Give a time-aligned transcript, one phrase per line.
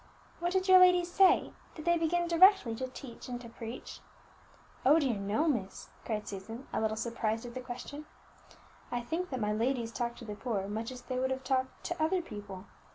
[0.39, 1.53] "What did your ladies say?
[1.75, 3.99] Did they begin directly to teach and to preach?"
[4.83, 8.07] "Oh dear, no, miss!" cried Susan, a little surprised at the question;
[8.91, 11.83] "I think that my ladies talked to the poor much as they would have talked
[11.83, 12.65] to other people.